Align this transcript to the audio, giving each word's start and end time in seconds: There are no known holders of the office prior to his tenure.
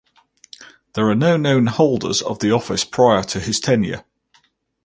There 0.93 1.07
are 1.11 1.15
no 1.15 1.37
known 1.37 1.67
holders 1.67 2.23
of 2.23 2.39
the 2.39 2.49
office 2.51 2.83
prior 2.83 3.21
to 3.25 3.39
his 3.39 3.59
tenure. 3.59 4.03